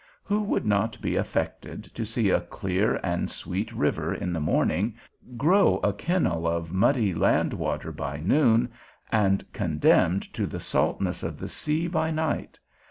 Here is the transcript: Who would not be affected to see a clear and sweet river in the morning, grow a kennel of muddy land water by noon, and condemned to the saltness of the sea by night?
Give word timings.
Who 0.23 0.41
would 0.41 0.65
not 0.65 0.99
be 0.99 1.15
affected 1.15 1.83
to 1.93 2.07
see 2.07 2.31
a 2.31 2.41
clear 2.41 2.99
and 3.03 3.29
sweet 3.29 3.71
river 3.71 4.11
in 4.15 4.33
the 4.33 4.39
morning, 4.39 4.95
grow 5.37 5.77
a 5.83 5.93
kennel 5.93 6.47
of 6.47 6.71
muddy 6.71 7.13
land 7.13 7.53
water 7.53 7.91
by 7.91 8.17
noon, 8.17 8.71
and 9.11 9.45
condemned 9.53 10.23
to 10.33 10.47
the 10.47 10.59
saltness 10.59 11.21
of 11.21 11.37
the 11.37 11.49
sea 11.49 11.87
by 11.87 12.09
night? 12.09 12.57